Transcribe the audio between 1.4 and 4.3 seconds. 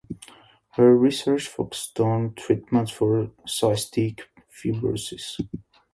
focuses on treatments for cystic